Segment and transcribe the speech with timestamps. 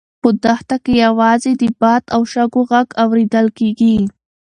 [0.21, 3.97] په دښته کې یوازې د باد او شګو غږ اورېدل کېږي.